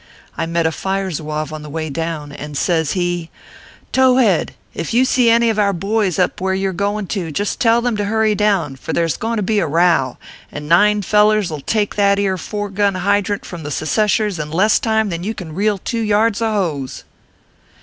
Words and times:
I 0.35 0.47
met 0.47 0.65
a 0.65 0.71
Fire 0.71 1.11
Zouave 1.11 1.53
on 1.53 1.61
the 1.61 1.69
way 1.69 1.91
down, 1.91 2.31
and 2.31 2.57
says 2.57 2.93
he:" 2.93 3.29
Towhead, 3.93 4.55
if 4.73 4.95
you 4.95 5.05
see 5.05 5.29
any 5.29 5.51
of 5.51 5.59
our 5.59 5.73
boys 5.73 6.17
up 6.17 6.41
where 6.41 6.55
you 6.55 6.69
re 6.71 6.75
goin 6.75 7.05
to, 7.09 7.31
just 7.31 7.59
tell 7.59 7.81
them 7.81 7.95
to 7.97 8.05
hurry 8.05 8.33
down; 8.33 8.77
fur 8.77 8.93
there 8.93 9.05
s 9.05 9.15
goin 9.15 9.37
to 9.37 9.43
be 9.43 9.59
a 9.59 9.67
row, 9.67 10.17
and 10.51 10.67
Nine 10.67 11.03
s 11.03 11.05
fellers 11.05 11.51
11 11.51 11.65
take 11.67 11.95
that 11.97 12.17
ere 12.17 12.39
four 12.39 12.71
gun 12.71 12.95
hydrant 12.95 13.45
from 13.45 13.61
the 13.61 13.69
scceshers 13.69 14.39
in 14.39 14.49
less 14.49 14.79
time 14.79 15.09
than 15.09 15.23
you 15.23 15.35
can 15.35 15.53
reel 15.53 15.77
two 15.77 16.01
yards 16.01 16.41
of 16.41 16.51
hose." 16.51 17.03